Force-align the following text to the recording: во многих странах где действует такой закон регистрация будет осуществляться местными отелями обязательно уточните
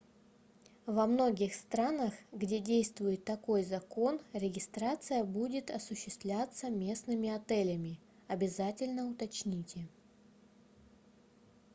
во 0.87 1.05
многих 1.05 1.53
странах 1.53 2.15
где 2.31 2.57
действует 2.57 3.23
такой 3.23 3.61
закон 3.63 4.19
регистрация 4.33 5.23
будет 5.23 5.69
осуществляться 5.69 6.71
местными 6.71 7.29
отелями 7.29 7.99
обязательно 8.27 9.05
уточните 9.07 9.87